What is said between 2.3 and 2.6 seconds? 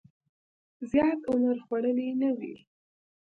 وي.